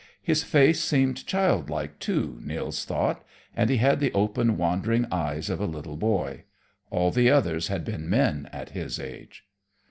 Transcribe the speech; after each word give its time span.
His 0.23 0.41
face 0.43 0.79
seemed 0.83 1.27
childlike, 1.27 1.99
too, 1.99 2.39
Nils 2.43 2.85
thought, 2.85 3.23
and 3.55 3.69
he 3.69 3.77
had 3.77 3.99
the 3.99 4.11
open, 4.13 4.57
wandering 4.57 5.05
eyes 5.11 5.47
of 5.47 5.59
a 5.61 5.67
little 5.67 5.95
boy. 5.95 6.45
All 6.89 7.11
the 7.11 7.29
others 7.29 7.67
had 7.67 7.85
been 7.85 8.09
men 8.09 8.49
at 8.51 8.69
his 8.71 8.99
age. 8.99 9.43